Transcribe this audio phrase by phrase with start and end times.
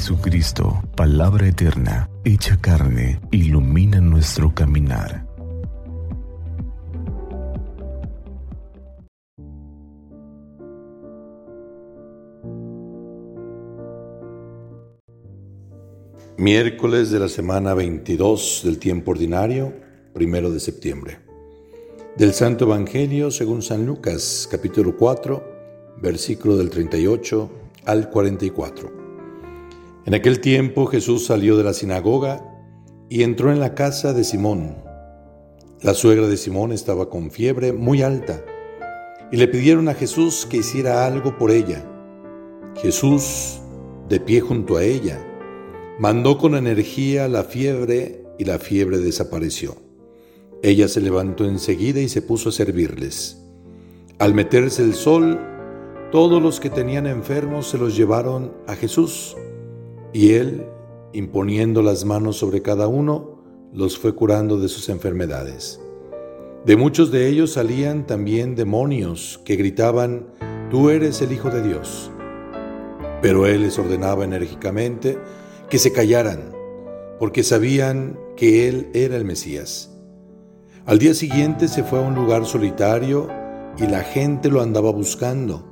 [0.00, 5.26] Jesucristo, palabra eterna, hecha carne, ilumina nuestro caminar.
[16.38, 19.74] Miércoles de la semana 22 del tiempo ordinario,
[20.14, 21.18] primero de septiembre.
[22.16, 27.50] Del Santo Evangelio según San Lucas, capítulo 4, versículo del 38
[27.84, 28.99] al 44.
[30.10, 32.44] En aquel tiempo Jesús salió de la sinagoga
[33.08, 34.82] y entró en la casa de Simón.
[35.82, 38.44] La suegra de Simón estaba con fiebre muy alta
[39.30, 41.86] y le pidieron a Jesús que hiciera algo por ella.
[42.82, 43.60] Jesús,
[44.08, 45.24] de pie junto a ella,
[46.00, 49.76] mandó con energía la fiebre y la fiebre desapareció.
[50.64, 53.44] Ella se levantó enseguida y se puso a servirles.
[54.18, 55.38] Al meterse el sol,
[56.10, 59.36] todos los que tenían enfermos se los llevaron a Jesús
[60.12, 60.66] y él,
[61.12, 63.40] imponiendo las manos sobre cada uno,
[63.72, 65.80] los fue curando de sus enfermedades.
[66.64, 70.26] De muchos de ellos salían también demonios que gritaban,
[70.70, 72.12] Tú eres el Hijo de Dios.
[73.22, 75.18] Pero él les ordenaba enérgicamente
[75.68, 76.52] que se callaran,
[77.18, 79.90] porque sabían que él era el Mesías.
[80.86, 83.28] Al día siguiente se fue a un lugar solitario
[83.78, 85.69] y la gente lo andaba buscando.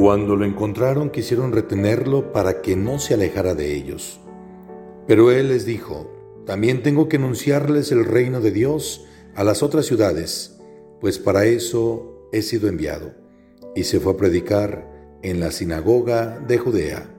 [0.00, 4.18] Cuando lo encontraron quisieron retenerlo para que no se alejara de ellos.
[5.06, 6.10] Pero él les dijo,
[6.46, 10.58] también tengo que anunciarles el reino de Dios a las otras ciudades,
[11.02, 13.12] pues para eso he sido enviado.
[13.76, 14.90] Y se fue a predicar
[15.22, 17.14] en la sinagoga de Judea.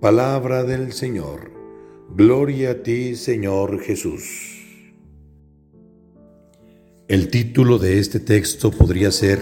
[0.00, 1.50] Palabra del Señor.
[2.16, 4.64] Gloria a ti, Señor Jesús.
[7.06, 9.40] El título de este texto podría ser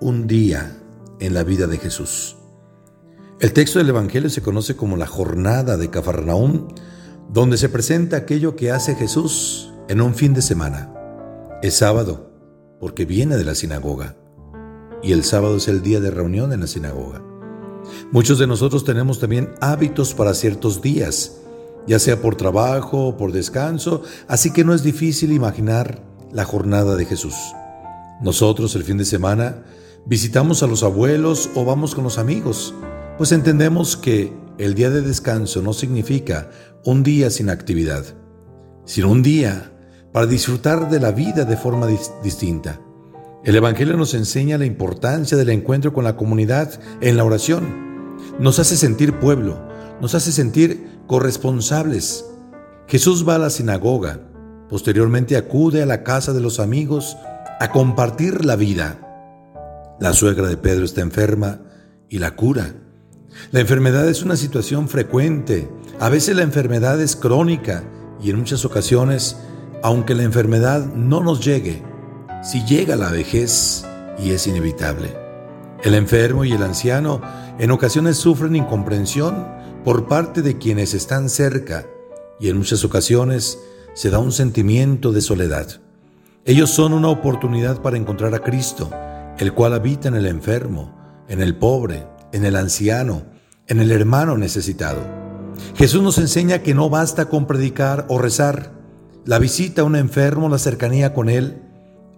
[0.00, 0.80] Un día
[1.26, 2.36] en la vida de Jesús.
[3.38, 6.68] El texto del Evangelio se conoce como la jornada de Cafarnaúm,
[7.32, 10.92] donde se presenta aquello que hace Jesús en un fin de semana.
[11.62, 12.30] Es sábado,
[12.80, 14.16] porque viene de la sinagoga,
[15.02, 17.22] y el sábado es el día de reunión en la sinagoga.
[18.10, 21.38] Muchos de nosotros tenemos también hábitos para ciertos días,
[21.86, 26.02] ya sea por trabajo o por descanso, así que no es difícil imaginar
[26.32, 27.34] la jornada de Jesús.
[28.20, 29.62] Nosotros el fin de semana
[30.06, 32.74] visitamos a los abuelos o vamos con los amigos,
[33.18, 36.50] pues entendemos que el día de descanso no significa
[36.84, 38.04] un día sin actividad,
[38.84, 39.72] sino un día
[40.12, 41.86] para disfrutar de la vida de forma
[42.22, 42.80] distinta.
[43.44, 48.16] El Evangelio nos enseña la importancia del encuentro con la comunidad en la oración.
[48.38, 49.60] Nos hace sentir pueblo,
[50.00, 52.24] nos hace sentir corresponsables.
[52.86, 54.20] Jesús va a la sinagoga,
[54.68, 57.16] posteriormente acude a la casa de los amigos
[57.58, 59.11] a compartir la vida.
[60.00, 61.60] La suegra de Pedro está enferma
[62.08, 62.74] y la cura.
[63.50, 65.68] La enfermedad es una situación frecuente.
[66.00, 67.84] A veces la enfermedad es crónica
[68.22, 69.36] y en muchas ocasiones,
[69.82, 71.82] aunque la enfermedad no nos llegue,
[72.42, 73.84] si llega la vejez
[74.18, 75.16] y es inevitable.
[75.82, 77.20] El enfermo y el anciano
[77.58, 79.46] en ocasiones sufren incomprensión
[79.84, 81.86] por parte de quienes están cerca
[82.38, 83.58] y en muchas ocasiones
[83.94, 85.80] se da un sentimiento de soledad.
[86.44, 88.90] Ellos son una oportunidad para encontrar a Cristo
[89.42, 93.24] el cual habita en el enfermo, en el pobre, en el anciano,
[93.66, 95.00] en el hermano necesitado.
[95.74, 98.72] Jesús nos enseña que no basta con predicar o rezar.
[99.24, 101.60] La visita a un enfermo, la cercanía con él,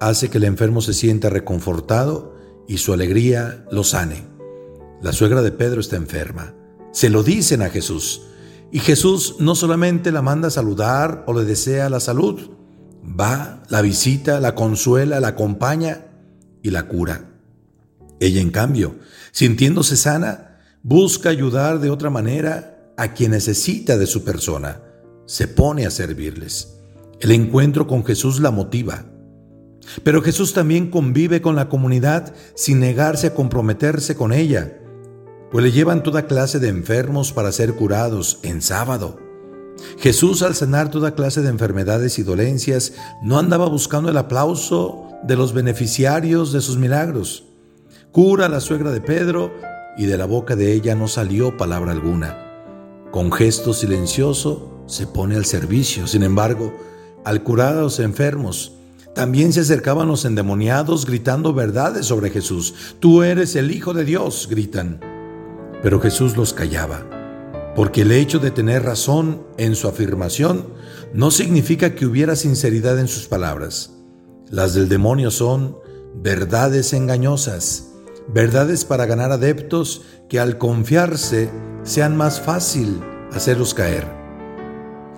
[0.01, 2.35] hace que el enfermo se sienta reconfortado
[2.69, 4.27] y su alegría lo sane.
[5.01, 6.55] La suegra de Pedro está enferma.
[6.93, 8.21] Se lo dicen a Jesús.
[8.71, 12.51] Y Jesús no solamente la manda a saludar o le desea la salud,
[13.03, 16.11] va, la visita, la consuela, la acompaña
[16.65, 17.31] y la cura.
[18.19, 18.97] Ella, en cambio,
[19.31, 24.81] sintiéndose sana, busca ayudar de otra manera a quien necesita de su persona.
[25.27, 26.81] Se pone a servirles.
[27.21, 29.05] El encuentro con Jesús la motiva.
[30.03, 34.81] Pero Jesús también convive con la comunidad sin negarse a comprometerse con ella,
[35.51, 39.21] pues le llevan toda clase de enfermos para ser curados en sábado.
[39.99, 45.37] Jesús al sanar toda clase de enfermedades y dolencias no andaba buscando el aplauso de
[45.37, 47.45] los beneficiarios de sus milagros.
[48.13, 49.53] Cura a la suegra de Pedro
[49.97, 52.39] y de la boca de ella no salió palabra alguna.
[53.11, 56.07] Con gesto silencioso se pone al servicio.
[56.07, 56.77] Sin embargo,
[57.25, 58.73] al curar a los enfermos,
[59.15, 62.75] también se acercaban los endemoniados gritando verdades sobre Jesús.
[63.01, 65.01] Tú eres el Hijo de Dios, gritan.
[65.83, 70.67] Pero Jesús los callaba, porque el hecho de tener razón en su afirmación
[71.13, 73.94] no significa que hubiera sinceridad en sus palabras.
[74.55, 75.79] Las del demonio son
[76.15, 77.89] verdades engañosas,
[78.29, 81.51] verdades para ganar adeptos que al confiarse
[81.83, 83.01] sean más fácil
[83.33, 84.07] hacerlos caer.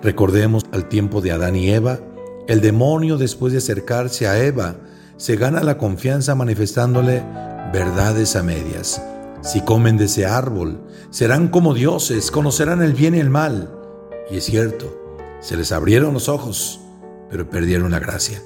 [0.03, 2.01] Recordemos al tiempo de Adán y Eva,
[2.49, 4.77] el demonio después de acercarse a Eva
[5.19, 7.23] se gana la confianza manifestándole
[7.75, 9.03] verdades a medias.
[9.43, 10.81] Si comen de ese árbol,
[11.11, 13.71] serán como dioses, conocerán el bien y el mal.
[14.31, 14.99] Y es cierto,
[15.41, 16.81] se les abrieron los ojos,
[17.29, 18.41] pero perdieron la gracia.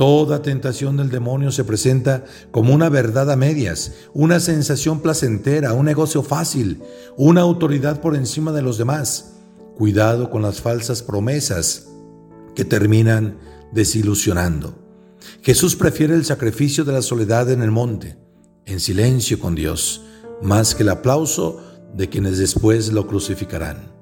[0.00, 5.84] Toda tentación del demonio se presenta como una verdad a medias, una sensación placentera, un
[5.84, 6.80] negocio fácil,
[7.18, 9.34] una autoridad por encima de los demás.
[9.76, 11.88] Cuidado con las falsas promesas
[12.54, 13.36] que terminan
[13.72, 14.74] desilusionando.
[15.42, 18.16] Jesús prefiere el sacrificio de la soledad en el monte,
[18.64, 20.00] en silencio con Dios,
[20.40, 21.60] más que el aplauso
[21.94, 23.92] de quienes después lo crucificarán.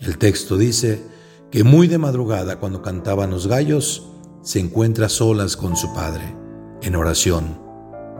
[0.00, 1.02] El texto dice
[1.50, 4.11] que muy de madrugada, cuando cantaban los gallos,
[4.42, 6.36] se encuentra solas con su Padre,
[6.82, 7.60] en oración,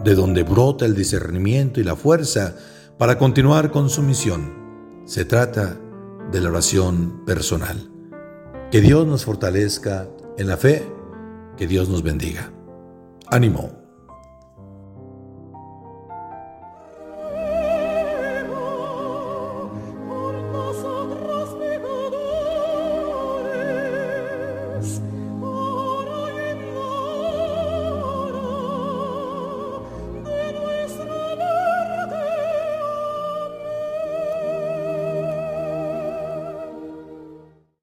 [0.04, 2.56] de donde brota el discernimiento y la fuerza
[2.98, 5.02] para continuar con su misión.
[5.04, 5.78] Se trata
[6.30, 7.90] de la oración personal.
[8.70, 10.08] Que Dios nos fortalezca
[10.38, 10.86] en la fe,
[11.56, 12.52] que Dios nos bendiga.
[13.28, 13.81] Ánimo.